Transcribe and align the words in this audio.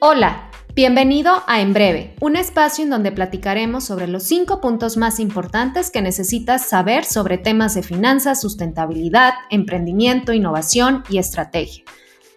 Hola, 0.00 0.48
bienvenido 0.76 1.42
a 1.48 1.60
En 1.60 1.72
Breve, 1.72 2.14
un 2.20 2.36
espacio 2.36 2.84
en 2.84 2.90
donde 2.90 3.10
platicaremos 3.10 3.82
sobre 3.82 4.06
los 4.06 4.22
cinco 4.22 4.60
puntos 4.60 4.96
más 4.96 5.18
importantes 5.18 5.90
que 5.90 6.02
necesitas 6.02 6.68
saber 6.68 7.04
sobre 7.04 7.36
temas 7.36 7.74
de 7.74 7.82
finanzas, 7.82 8.40
sustentabilidad, 8.40 9.34
emprendimiento, 9.50 10.32
innovación 10.32 11.02
y 11.10 11.18
estrategia. 11.18 11.82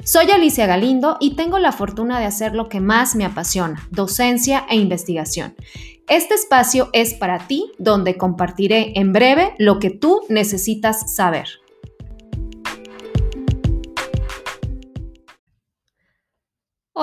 Soy 0.03 0.31
Alicia 0.31 0.65
Galindo 0.65 1.17
y 1.19 1.35
tengo 1.35 1.59
la 1.59 1.71
fortuna 1.71 2.19
de 2.19 2.25
hacer 2.25 2.55
lo 2.55 2.67
que 2.67 2.79
más 2.79 3.13
me 3.13 3.25
apasiona, 3.25 3.87
docencia 3.91 4.65
e 4.67 4.77
investigación. 4.77 5.53
Este 6.07 6.33
espacio 6.33 6.89
es 6.93 7.13
para 7.13 7.45
ti, 7.45 7.71
donde 7.77 8.17
compartiré 8.17 8.93
en 8.95 9.13
breve 9.13 9.53
lo 9.59 9.77
que 9.77 9.91
tú 9.91 10.21
necesitas 10.29 11.13
saber. 11.15 11.60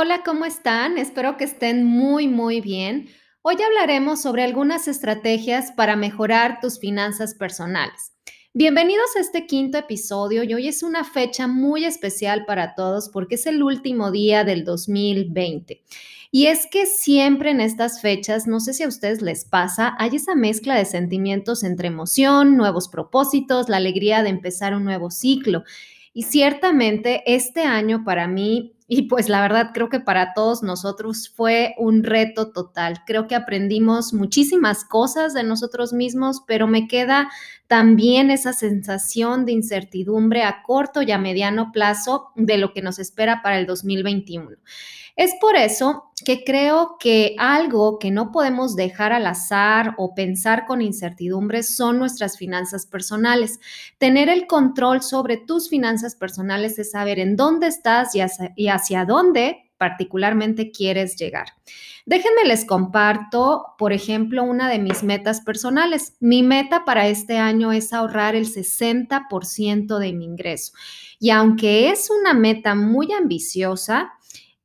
Hola, 0.00 0.22
¿cómo 0.24 0.44
están? 0.44 0.96
Espero 0.96 1.36
que 1.36 1.42
estén 1.42 1.82
muy, 1.82 2.28
muy 2.28 2.60
bien. 2.60 3.08
Hoy 3.42 3.56
hablaremos 3.60 4.22
sobre 4.22 4.44
algunas 4.44 4.86
estrategias 4.86 5.72
para 5.72 5.96
mejorar 5.96 6.60
tus 6.60 6.78
finanzas 6.78 7.34
personales. 7.34 8.12
Bienvenidos 8.54 9.16
a 9.16 9.20
este 9.20 9.48
quinto 9.48 9.76
episodio 9.76 10.44
y 10.44 10.54
hoy 10.54 10.68
es 10.68 10.84
una 10.84 11.02
fecha 11.02 11.48
muy 11.48 11.84
especial 11.84 12.44
para 12.44 12.76
todos 12.76 13.08
porque 13.08 13.34
es 13.34 13.46
el 13.46 13.60
último 13.60 14.12
día 14.12 14.44
del 14.44 14.62
2020. 14.62 15.82
Y 16.30 16.46
es 16.46 16.68
que 16.70 16.86
siempre 16.86 17.50
en 17.50 17.60
estas 17.60 18.00
fechas, 18.00 18.46
no 18.46 18.60
sé 18.60 18.74
si 18.74 18.84
a 18.84 18.88
ustedes 18.88 19.20
les 19.20 19.46
pasa, 19.46 19.96
hay 19.98 20.14
esa 20.14 20.36
mezcla 20.36 20.76
de 20.76 20.84
sentimientos 20.84 21.64
entre 21.64 21.88
emoción, 21.88 22.56
nuevos 22.56 22.86
propósitos, 22.86 23.68
la 23.68 23.78
alegría 23.78 24.22
de 24.22 24.28
empezar 24.28 24.76
un 24.76 24.84
nuevo 24.84 25.10
ciclo. 25.10 25.64
Y 26.12 26.22
ciertamente 26.22 27.24
este 27.26 27.62
año 27.62 28.04
para 28.04 28.28
mí 28.28 28.77
y 28.90 29.02
pues 29.02 29.28
la 29.28 29.42
verdad 29.42 29.72
creo 29.74 29.90
que 29.90 30.00
para 30.00 30.32
todos 30.32 30.62
nosotros 30.62 31.28
fue 31.28 31.74
un 31.76 32.02
reto 32.02 32.52
total. 32.52 33.02
Creo 33.06 33.28
que 33.28 33.34
aprendimos 33.34 34.14
muchísimas 34.14 34.82
cosas 34.82 35.34
de 35.34 35.42
nosotros 35.42 35.92
mismos, 35.92 36.42
pero 36.46 36.66
me 36.66 36.88
queda 36.88 37.28
también 37.66 38.30
esa 38.30 38.54
sensación 38.54 39.44
de 39.44 39.52
incertidumbre 39.52 40.42
a 40.42 40.62
corto 40.62 41.02
y 41.02 41.12
a 41.12 41.18
mediano 41.18 41.70
plazo 41.70 42.32
de 42.34 42.56
lo 42.56 42.72
que 42.72 42.80
nos 42.80 42.98
espera 42.98 43.42
para 43.42 43.58
el 43.58 43.66
2021. 43.66 44.56
Es 45.18 45.34
por 45.40 45.56
eso 45.56 46.12
que 46.24 46.44
creo 46.44 46.96
que 47.00 47.34
algo 47.38 47.98
que 47.98 48.12
no 48.12 48.30
podemos 48.30 48.76
dejar 48.76 49.12
al 49.12 49.26
azar 49.26 49.94
o 49.98 50.14
pensar 50.14 50.64
con 50.64 50.80
incertidumbre 50.80 51.64
son 51.64 51.98
nuestras 51.98 52.38
finanzas 52.38 52.86
personales. 52.86 53.58
Tener 53.98 54.28
el 54.28 54.46
control 54.46 55.02
sobre 55.02 55.36
tus 55.36 55.68
finanzas 55.68 56.14
personales 56.14 56.78
es 56.78 56.92
saber 56.92 57.18
en 57.18 57.34
dónde 57.34 57.66
estás 57.66 58.14
y 58.14 58.20
hacia, 58.20 58.74
dónde 59.04 59.68
particularmente 59.78 60.70
quieres 60.70 61.16
llegar. 61.16 61.48
Déjenme 62.04 62.44
les 62.46 62.64
comparto, 62.64 63.74
por 63.78 63.92
ejemplo, 63.92 64.42
una 64.42 64.68
de 64.68 64.78
mis 64.78 65.02
metas 65.02 65.40
personales. 65.40 66.16
Mi 66.20 66.42
meta 66.42 66.84
para 66.84 67.06
este 67.06 67.38
año 67.38 67.70
es 67.72 67.92
ahorrar 67.92 68.34
el 68.34 68.46
60% 68.46 69.98
de 69.98 70.12
mi 70.12 70.24
ingreso. 70.24 70.72
Y 71.20 71.30
aunque 71.30 71.90
es 71.90 72.10
una 72.10 72.34
meta 72.34 72.74
muy 72.74 73.12
ambiciosa, 73.12 74.12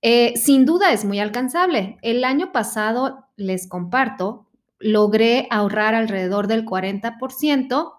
eh, 0.01 0.33
sin 0.35 0.65
duda 0.65 0.91
es 0.91 1.05
muy 1.05 1.19
alcanzable. 1.19 1.97
El 2.01 2.23
año 2.23 2.51
pasado, 2.51 3.27
les 3.35 3.67
comparto, 3.67 4.47
logré 4.79 5.47
ahorrar 5.49 5.95
alrededor 5.95 6.47
del 6.47 6.65
40%. 6.65 7.93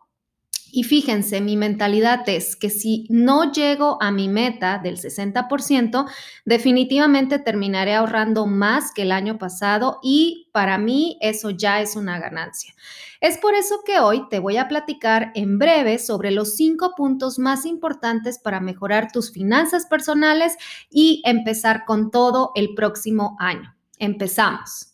Y 0.77 0.83
fíjense, 0.83 1.41
mi 1.41 1.57
mentalidad 1.57 2.29
es 2.29 2.57
que 2.57 2.69
si 2.69 3.07
no 3.09 3.53
llego 3.53 3.97
a 4.03 4.11
mi 4.11 4.29
meta 4.29 4.81
del 4.83 4.99
60%, 4.99 6.05
definitivamente 6.45 7.39
terminaré 7.39 7.95
ahorrando 7.95 8.47
más 8.47 8.91
que 8.93 9.03
el 9.03 9.13
año 9.13 9.39
pasado 9.39 10.01
y 10.03 10.49
para 10.51 10.77
mí 10.79 11.17
eso 11.21 11.51
ya 11.51 11.81
es 11.81 11.95
una 11.95 12.19
ganancia. 12.19 12.75
Es 13.21 13.39
por 13.39 13.55
eso 13.55 13.83
que 13.87 14.01
hoy 14.01 14.29
te 14.29 14.41
voy 14.41 14.57
a 14.57 14.67
platicar 14.67 15.31
en 15.37 15.61
breve 15.61 16.01
sobre 16.01 16.33
los 16.33 16.57
cinco 16.57 16.95
puntos 16.97 17.39
más 17.39 17.67
importantes 17.67 18.41
para 18.41 18.59
mejorar 18.59 19.13
tus 19.13 19.31
finanzas 19.31 19.87
personales 19.87 20.57
y 20.91 21.23
empezar 21.25 21.85
con 21.85 22.11
todo 22.11 22.51
el 22.57 22.75
próximo 22.75 23.37
año. 23.39 23.77
Empezamos. 24.01 24.91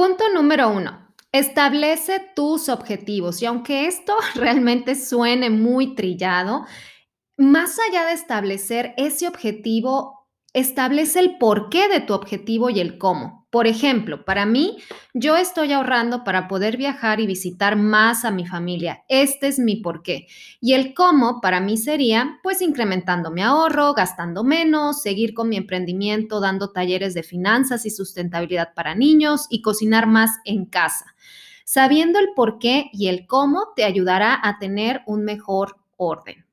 Punto 0.00 0.24
número 0.32 0.70
uno. 0.70 1.14
Establece 1.30 2.20
tus 2.34 2.70
objetivos 2.70 3.42
y 3.42 3.46
aunque 3.46 3.86
esto 3.86 4.16
realmente 4.34 4.94
suene 4.94 5.50
muy 5.50 5.94
trillado, 5.94 6.64
más 7.36 7.78
allá 7.78 8.06
de 8.06 8.12
establecer 8.12 8.94
ese 8.96 9.28
objetivo, 9.28 10.19
establece 10.52 11.20
el 11.20 11.38
porqué 11.38 11.88
de 11.88 12.00
tu 12.00 12.14
objetivo 12.14 12.70
y 12.70 12.80
el 12.80 12.98
cómo. 12.98 13.46
Por 13.50 13.66
ejemplo, 13.66 14.24
para 14.24 14.46
mí, 14.46 14.78
yo 15.12 15.36
estoy 15.36 15.72
ahorrando 15.72 16.22
para 16.22 16.46
poder 16.46 16.76
viajar 16.76 17.18
y 17.18 17.26
visitar 17.26 17.74
más 17.74 18.24
a 18.24 18.30
mi 18.30 18.46
familia. 18.46 19.02
Este 19.08 19.48
es 19.48 19.58
mi 19.58 19.76
porqué. 19.76 20.28
Y 20.60 20.74
el 20.74 20.94
cómo 20.94 21.40
para 21.40 21.60
mí 21.60 21.76
sería, 21.76 22.38
pues, 22.44 22.62
incrementando 22.62 23.32
mi 23.32 23.42
ahorro, 23.42 23.92
gastando 23.92 24.44
menos, 24.44 25.02
seguir 25.02 25.34
con 25.34 25.48
mi 25.48 25.56
emprendimiento, 25.56 26.38
dando 26.38 26.70
talleres 26.70 27.12
de 27.14 27.24
finanzas 27.24 27.86
y 27.86 27.90
sustentabilidad 27.90 28.72
para 28.74 28.94
niños 28.94 29.46
y 29.50 29.62
cocinar 29.62 30.06
más 30.06 30.30
en 30.44 30.66
casa. 30.66 31.06
Sabiendo 31.64 32.20
el 32.20 32.28
por 32.36 32.58
qué 32.58 32.88
y 32.92 33.08
el 33.08 33.26
cómo 33.26 33.72
te 33.74 33.84
ayudará 33.84 34.38
a 34.42 34.58
tener 34.58 35.02
un 35.06 35.24
mejor 35.24 35.76
orden. 35.96 36.49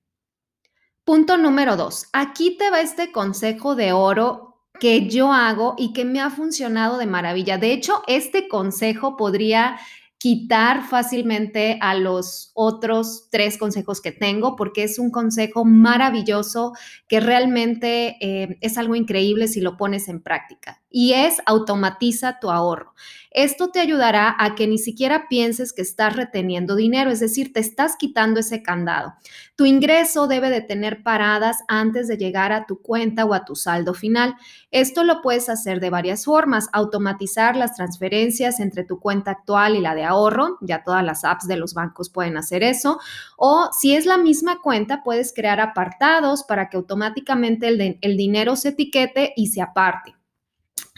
Punto 1.07 1.37
número 1.37 1.77
dos. 1.77 2.07
Aquí 2.11 2.57
te 2.57 2.69
va 2.69 2.81
este 2.81 3.13
consejo 3.13 3.75
de 3.75 3.93
oro 3.93 4.57
que 4.77 5.07
yo 5.07 5.31
hago 5.31 5.73
y 5.77 5.93
que 5.93 6.03
me 6.03 6.19
ha 6.19 6.29
funcionado 6.29 6.97
de 6.97 7.05
maravilla. 7.05 7.57
De 7.57 7.71
hecho, 7.71 8.03
este 8.07 8.49
consejo 8.49 9.15
podría 9.15 9.79
quitar 10.17 10.83
fácilmente 10.85 11.77
a 11.79 11.95
los 11.95 12.51
otros 12.55 13.29
tres 13.31 13.57
consejos 13.57 14.01
que 14.01 14.11
tengo 14.11 14.57
porque 14.57 14.83
es 14.83 14.99
un 14.99 15.09
consejo 15.09 15.63
maravilloso 15.63 16.73
que 17.07 17.21
realmente 17.21 18.17
eh, 18.19 18.57
es 18.59 18.77
algo 18.77 18.95
increíble 18.95 19.47
si 19.47 19.61
lo 19.61 19.77
pones 19.77 20.09
en 20.09 20.21
práctica 20.21 20.81
y 20.89 21.13
es 21.13 21.41
automatiza 21.45 22.39
tu 22.39 22.49
ahorro. 22.49 22.93
Esto 23.31 23.69
te 23.69 23.79
ayudará 23.79 24.35
a 24.39 24.55
que 24.55 24.67
ni 24.67 24.77
siquiera 24.77 25.27
pienses 25.29 25.73
que 25.73 25.81
estás 25.81 26.15
reteniendo 26.15 26.75
dinero, 26.75 27.11
es 27.11 27.19
decir, 27.19 27.53
te 27.53 27.59
estás 27.59 27.95
quitando 27.95 28.39
ese 28.39 28.63
candado. 28.63 29.13
Tu 29.55 29.65
ingreso 29.65 30.27
debe 30.27 30.49
de 30.49 30.61
tener 30.61 31.03
paradas 31.03 31.57
antes 31.67 32.07
de 32.07 32.17
llegar 32.17 32.51
a 32.51 32.65
tu 32.65 32.81
cuenta 32.81 33.25
o 33.25 33.33
a 33.33 33.45
tu 33.45 33.55
saldo 33.55 33.93
final. 33.93 34.35
Esto 34.71 35.03
lo 35.03 35.21
puedes 35.21 35.49
hacer 35.49 35.79
de 35.79 35.89
varias 35.89 36.25
formas, 36.25 36.67
automatizar 36.73 37.55
las 37.55 37.75
transferencias 37.75 38.59
entre 38.59 38.83
tu 38.83 38.99
cuenta 38.99 39.31
actual 39.31 39.75
y 39.75 39.81
la 39.81 39.93
de 39.93 40.03
ahorro, 40.03 40.57
ya 40.61 40.83
todas 40.83 41.03
las 41.03 41.23
apps 41.23 41.47
de 41.47 41.57
los 41.57 41.73
bancos 41.73 42.09
pueden 42.09 42.37
hacer 42.37 42.63
eso, 42.63 42.99
o 43.37 43.69
si 43.77 43.95
es 43.95 44.05
la 44.05 44.17
misma 44.17 44.61
cuenta, 44.61 45.03
puedes 45.03 45.33
crear 45.33 45.59
apartados 45.59 46.43
para 46.43 46.69
que 46.69 46.77
automáticamente 46.77 47.67
el, 47.67 47.99
el 48.01 48.17
dinero 48.17 48.55
se 48.55 48.69
etiquete 48.69 49.33
y 49.35 49.47
se 49.47 49.61
aparte. 49.61 50.16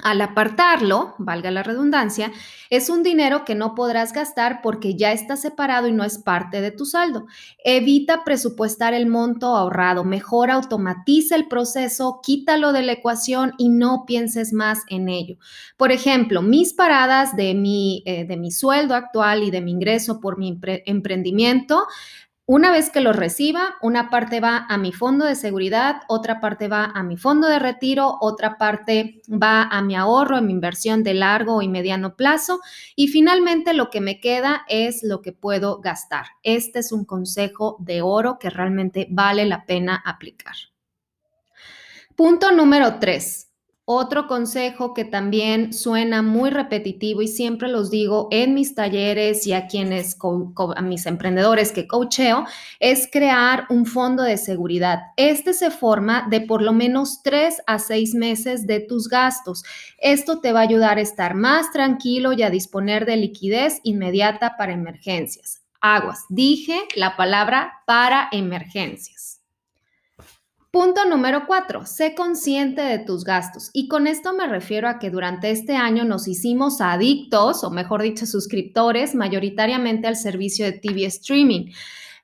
Al 0.02 0.22
apartarlo, 0.22 1.16
valga 1.18 1.52
la 1.52 1.62
redundancia, 1.62 2.32
es 2.70 2.90
un 2.90 3.04
dinero 3.04 3.44
que 3.44 3.56
no 3.56 3.76
podrás 3.76 4.14
gastar 4.14 4.62
porque 4.62 4.96
ya 4.96 5.12
está 5.12 5.36
separado 5.36 5.88
y 5.88 5.92
no 5.92 6.04
es 6.04 6.18
parte 6.18 6.62
de 6.62 6.72
tu 6.72 6.86
saldo. 6.86 7.26
Evita 7.64 8.24
presupuestar 8.24 8.94
el 8.94 9.08
monto 9.08 9.56
ahorrado, 9.56 10.06
mejor 10.06 10.52
automatiza 10.52 11.36
el 11.36 11.48
proceso, 11.48 12.22
quítalo 12.24 12.72
de 12.72 12.84
la 12.84 12.94
ecuación 12.94 13.54
y 13.58 13.70
no 13.70 14.06
pienses 14.06 14.54
más 14.54 14.84
en 14.88 15.10
ello. 15.10 15.38
Por 15.76 15.92
ejemplo, 15.92 16.42
mis 16.42 16.74
paradas 16.74 17.36
de 17.36 17.54
mi, 17.54 18.02
eh, 18.06 18.26
de 18.26 18.38
mi 18.38 18.52
sueldo 18.52 18.96
actual 18.96 19.44
y 19.44 19.52
de 19.52 19.62
mi 19.62 19.72
ingreso 19.72 20.22
por 20.22 20.38
mi 20.38 20.60
emprendimiento 20.86 21.88
una 22.52 22.72
vez 22.72 22.90
que 22.90 23.00
lo 23.00 23.14
reciba, 23.14 23.76
una 23.80 24.10
parte 24.10 24.40
va 24.40 24.66
a 24.68 24.80
mi 24.80 24.92
fondo 24.92 25.26
de 25.26 25.36
seguridad, 25.36 25.98
otra 26.08 26.40
parte 26.40 26.68
va 26.68 26.86
a 26.86 27.04
mi 27.04 27.16
fondo 27.16 27.48
de 27.48 27.60
retiro, 27.60 28.18
otra 28.22 28.58
parte 28.58 29.22
va 29.32 29.66
a 29.66 29.84
mi 29.84 29.96
ahorro, 29.96 30.40
en 30.40 30.48
mi 30.48 30.54
inversión 30.54 31.04
de 31.04 31.14
largo 31.14 31.62
y 31.62 31.68
mediano 31.68 32.16
plazo 32.16 32.60
y 32.96 33.10
finalmente 33.10 33.76
lo 33.76 33.92
que 33.92 34.02
me 34.02 34.20
queda 34.20 34.66
es 34.68 35.04
lo 35.04 35.22
que 35.22 35.32
puedo 35.32 35.80
gastar. 35.80 36.26
Este 36.42 36.80
es 36.80 36.92
un 36.92 37.06
consejo 37.06 37.78
de 37.82 38.02
oro 38.02 38.40
que 38.40 38.50
realmente 38.50 39.06
vale 39.12 39.46
la 39.46 39.68
pena 39.68 40.02
aplicar. 40.04 40.56
Punto 42.16 42.52
número 42.52 42.98
tres 43.00 43.49
Otro 43.92 44.28
consejo 44.28 44.94
que 44.94 45.04
también 45.04 45.74
suena 45.74 46.22
muy 46.22 46.52
repetitivo 46.52 47.24
y 47.24 47.28
siempre 47.28 47.70
los 47.70 47.90
digo 47.90 48.28
en 48.30 48.54
mis 48.54 48.76
talleres 48.76 49.48
y 49.48 49.54
a 49.54 49.66
quienes, 49.66 50.16
a 50.76 50.82
mis 50.84 51.08
emprendedores 51.08 51.72
que 51.72 51.88
coacheo, 51.88 52.46
es 52.80 53.10
crear 53.12 53.66
un 53.72 53.88
fondo 53.88 54.22
de 54.22 54.38
seguridad. 54.38 55.00
Este 55.18 55.54
se 55.54 55.72
forma 55.72 56.28
de 56.30 56.42
por 56.42 56.62
lo 56.62 56.72
menos 56.72 57.24
tres 57.24 57.64
a 57.66 57.80
seis 57.80 58.14
meses 58.14 58.68
de 58.68 58.80
tus 58.80 59.10
gastos. 59.10 59.64
Esto 59.98 60.40
te 60.40 60.54
va 60.54 60.60
a 60.60 60.70
ayudar 60.70 61.00
a 61.00 61.02
estar 61.02 61.34
más 61.34 61.72
tranquilo 61.72 62.34
y 62.34 62.44
a 62.44 62.52
disponer 62.52 63.08
de 63.08 63.18
liquidez 63.18 63.80
inmediata 63.82 64.56
para 64.56 64.72
emergencias. 64.72 65.64
Aguas, 65.82 66.26
dije 66.30 66.78
la 66.96 67.18
palabra 67.18 67.82
para 67.88 68.30
emergencias. 68.32 69.39
Punto 70.72 71.04
número 71.06 71.48
cuatro, 71.48 71.88
sé 71.88 72.14
consciente 72.14 72.84
de 72.84 73.00
tus 73.00 73.24
gastos. 73.24 73.72
Y 73.74 73.88
con 73.88 74.06
esto 74.06 74.34
me 74.34 74.46
refiero 74.46 74.88
a 74.88 75.00
que 75.00 75.10
durante 75.10 75.50
este 75.50 75.76
año 75.76 76.06
nos 76.06 76.28
hicimos 76.28 76.80
adictos, 76.80 77.64
o 77.64 77.72
mejor 77.72 78.04
dicho, 78.04 78.28
suscriptores, 78.28 79.16
mayoritariamente 79.16 80.08
al 80.08 80.16
servicio 80.16 80.66
de 80.66 80.74
TV 80.74 81.06
streaming. 81.06 81.72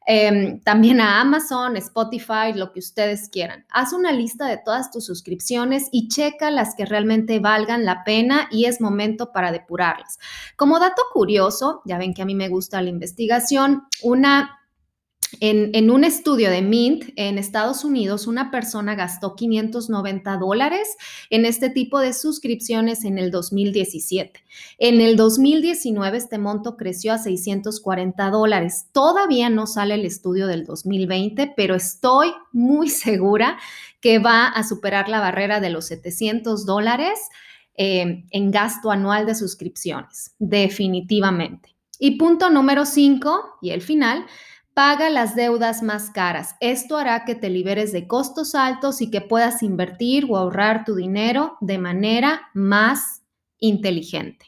Em, 0.06 0.60
también 0.60 1.02
a 1.02 1.20
Amazon, 1.22 1.76
Spotify, 1.78 2.54
lo 2.54 2.72
que 2.72 2.78
ustedes 2.78 3.30
quieran. 3.30 3.66
Haz 3.72 3.94
una 3.94 4.12
lista 4.12 4.46
de 4.46 4.60
todas 4.64 4.92
tus 4.92 5.08
suscripciones 5.08 5.90
y 5.92 6.08
checa 6.10 6.52
las 6.52 6.76
que 6.76 6.86
realmente 6.86 7.40
valgan 7.40 7.84
la 7.84 8.04
pena 8.04 8.48
y 8.52 8.66
es 8.66 8.80
momento 8.80 9.32
para 9.32 9.52
depurarlas. 9.52 10.20
Como 10.56 10.78
dato 10.78 11.02
curioso, 11.12 11.82
ya 11.86 11.98
ven 11.98 12.14
que 12.14 12.22
a 12.22 12.26
mí 12.26 12.36
me 12.36 12.50
gusta 12.50 12.84
la 12.84 12.90
investigación, 12.90 13.88
una 14.04 14.60
en, 15.40 15.90
un 15.90 16.04
estudio 16.04 16.50
de 16.50 16.62
Mint 16.62 17.06
en 17.16 17.38
Estados 17.38 17.84
Unidos, 17.84 18.28
una 18.28 18.52
persona 18.52 18.96
gastó 18.96 19.36
590 19.36 20.38
dólares 20.38 20.98
en 21.30 21.46
este 21.46 21.70
tipo 21.70 22.00
de 22.00 22.14
suscripciones 22.14 23.04
en 23.04 23.18
el 23.18 23.32
2017. 23.32 24.44
En 24.78 25.02
el 25.02 25.16
2019 25.16 26.18
este 26.18 26.38
monto 26.38 26.78
creció 26.78 27.14
a 27.14 27.18
640 27.18 28.30
dólares. 28.30 28.88
Todavía 28.92 29.50
no 29.50 29.68
sale 29.68 29.96
el 29.96 30.06
estudio 30.06 30.48
del 30.48 30.66
2020, 30.66 31.54
pero 31.56 31.76
estoy 31.76 32.32
muy 32.52 32.90
segura 32.90 33.58
que 34.02 34.20
va 34.20 34.48
a 34.48 34.64
superar 34.64 35.10
la 35.10 35.20
barrera 35.20 35.60
de 35.60 35.70
los 35.70 35.86
700 35.86 36.66
dólares 36.66 37.20
eh, 37.78 38.24
en 38.30 38.52
gasto 38.52 38.92
anual 38.92 39.26
de 39.26 39.36
suscripciones, 39.36 40.34
definitivamente. 40.40 41.76
Y 42.00 42.18
punto 42.18 42.50
número 42.50 42.86
5 42.86 43.58
y 43.62 43.72
el 43.72 43.82
final 43.82 44.26
Paga 44.76 45.10
las 45.10 45.38
deudas 45.38 45.84
más 45.84 46.10
caras. 46.10 46.58
Esto 46.60 46.98
hará 46.98 47.24
que 47.24 47.34
te 47.34 47.50
liberes 47.50 47.94
de 47.94 48.10
costos 48.10 48.56
altos 48.56 49.00
y 49.00 49.10
que 49.10 49.22
puedas 49.22 49.64
invertir 49.64 50.26
o 50.30 50.36
ahorrar 50.36 50.84
tu 50.84 50.96
dinero 50.96 51.56
de 51.62 51.78
manera 51.78 52.50
más 52.54 53.22
inteligente. 53.58 54.48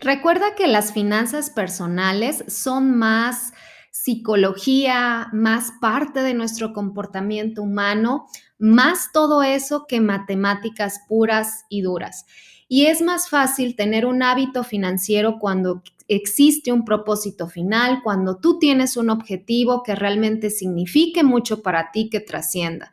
Recuerda 0.00 0.56
que 0.56 0.66
las 0.66 0.92
finanzas 0.92 1.50
personales 1.50 2.44
son 2.48 2.98
más 2.98 3.52
psicología, 3.92 5.28
más 5.32 5.72
parte 5.80 6.22
de 6.22 6.32
nuestro 6.32 6.72
comportamiento 6.72 7.62
humano, 7.62 8.26
más 8.58 9.12
todo 9.12 9.42
eso 9.42 9.84
que 9.86 10.00
matemáticas 10.00 11.02
puras 11.08 11.66
y 11.68 11.82
duras. 11.82 12.24
Y 12.68 12.86
es 12.86 13.02
más 13.02 13.28
fácil 13.28 13.76
tener 13.76 14.06
un 14.06 14.22
hábito 14.22 14.64
financiero 14.64 15.38
cuando 15.38 15.82
existe 16.08 16.72
un 16.72 16.86
propósito 16.86 17.48
final, 17.48 18.00
cuando 18.02 18.38
tú 18.38 18.58
tienes 18.58 18.96
un 18.96 19.10
objetivo 19.10 19.82
que 19.82 19.94
realmente 19.94 20.48
signifique 20.48 21.22
mucho 21.22 21.62
para 21.62 21.90
ti, 21.92 22.08
que 22.08 22.20
trascienda. 22.20 22.92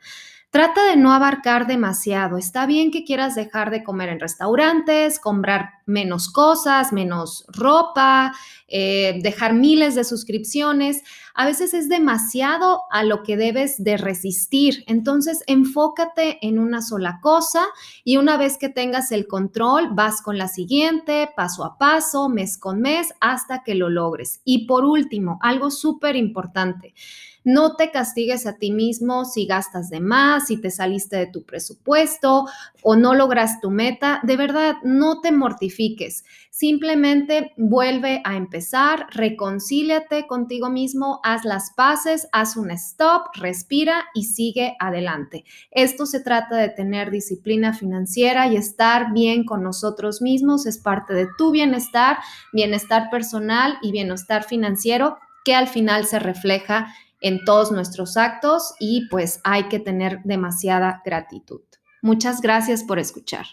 Trata 0.52 0.84
de 0.86 0.98
no 0.98 1.14
abarcar 1.14 1.68
demasiado. 1.68 2.36
Está 2.40 2.66
bien 2.66 2.90
que 2.90 3.04
quieras 3.04 3.36
dejar 3.36 3.70
de 3.70 3.84
comer 3.84 4.10
en 4.10 4.20
restaurantes, 4.20 5.20
comprar 5.20 5.74
menos 5.86 6.28
cosas, 6.28 6.92
menos 6.92 7.46
ropa, 7.50 8.34
eh, 8.68 9.20
dejar 9.22 9.54
miles 9.54 9.94
de 9.94 10.04
suscripciones. 10.04 11.04
A 11.36 11.46
veces 11.46 11.76
es 11.76 11.88
demasiado 11.88 12.82
a 12.90 13.04
lo 13.04 13.22
que 13.22 13.38
debes 13.38 13.84
de 13.84 13.98
resistir. 13.98 14.84
Entonces, 14.88 15.44
enfócate 15.46 16.40
en 16.42 16.58
una 16.58 16.82
sola 16.82 17.20
cosa 17.22 17.68
y 18.04 18.18
una 18.18 18.36
vez 18.36 18.58
que 18.58 18.70
tengas 18.70 19.12
el 19.12 19.28
control, 19.28 19.90
vas 19.92 20.24
con 20.24 20.40
la 20.40 20.48
siguiente, 20.48 21.30
paso 21.36 21.64
a 21.64 21.78
paso, 21.78 22.28
mes 22.28 22.58
con 22.58 22.82
mes, 22.82 23.14
hasta 23.22 23.62
que 23.64 23.76
lo 23.76 23.90
logres. 23.90 24.42
Y 24.46 24.66
por 24.66 24.84
último, 24.84 25.38
algo 25.44 25.70
súper 25.70 26.16
importante. 26.16 26.96
No 27.44 27.76
te 27.76 27.92
castigues 27.92 28.46
a 28.46 28.58
ti 28.58 28.72
mismo 28.72 29.26
si 29.26 29.46
gastas 29.46 29.90
de 29.90 30.00
más, 30.00 30.48
si 30.48 30.60
te 30.60 30.72
saliste 30.72 31.18
de 31.18 31.28
tu 31.28 31.44
presupuesto 31.44 32.46
o 32.84 32.96
no 32.96 33.14
logras 33.14 33.62
tu 33.62 33.72
meta. 33.72 34.20
De 34.24 34.36
verdad, 34.38 34.76
no 34.84 35.22
te 35.22 35.32
mortifiques. 35.32 36.26
Simplemente 36.50 37.54
vuelve 37.56 38.22
a 38.26 38.36
empezar, 38.36 39.08
reconcíliate 39.12 40.28
contigo 40.28 40.70
mismo, 40.70 41.22
haz 41.24 41.46
las 41.46 41.72
paces, 41.72 42.28
haz 42.34 42.58
un 42.58 42.72
stop, 42.72 43.28
respira 43.36 44.06
y 44.14 44.26
sigue 44.26 44.76
adelante. 44.80 45.46
Esto 45.72 46.06
se 46.06 46.20
trata 46.20 46.58
de 46.58 46.70
tener 46.70 47.12
disciplina 47.12 47.74
financiera 47.74 48.48
y 48.48 48.58
estar 48.58 49.14
bien 49.14 49.46
con 49.46 49.64
nosotros 49.64 50.22
mismos. 50.22 50.66
Es 50.66 50.78
parte 50.78 51.14
de 51.14 51.28
tu 51.38 51.52
bienestar, 51.52 52.18
bienestar 52.52 53.10
personal 53.10 53.78
y 53.82 53.94
bienestar 53.94 54.44
financiero 54.44 55.18
que 55.46 55.56
al 55.56 55.68
final 55.68 56.06
se 56.06 56.20
refleja 56.20 56.94
en 57.22 57.44
todos 57.46 57.72
nuestros 57.72 58.18
actos 58.18 58.74
y 58.80 59.08
pues 59.10 59.40
hay 59.44 59.64
que 59.70 59.80
tener 59.80 60.22
demasiada 60.24 61.02
gratitud. 61.06 61.62
Muchas 62.02 62.42
gracias 62.42 62.84
por 62.84 63.00
escuchar. 63.00 63.46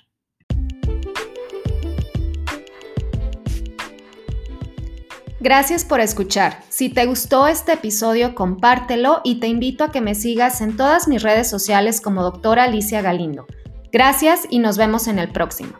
Gracias 5.40 5.84
por 5.84 6.00
escuchar. 6.00 6.62
Si 6.70 6.88
te 6.88 7.06
gustó 7.06 7.46
este 7.46 7.74
episodio, 7.74 8.34
compártelo 8.34 9.20
y 9.22 9.38
te 9.38 9.46
invito 9.46 9.84
a 9.84 9.92
que 9.92 10.00
me 10.00 10.14
sigas 10.14 10.60
en 10.60 10.76
todas 10.76 11.08
mis 11.08 11.22
redes 11.22 11.48
sociales 11.48 12.00
como 12.00 12.22
doctora 12.22 12.64
Alicia 12.64 13.02
Galindo. 13.02 13.46
Gracias 13.92 14.46
y 14.50 14.58
nos 14.58 14.76
vemos 14.76 15.06
en 15.06 15.18
el 15.18 15.30
próximo. 15.30 15.74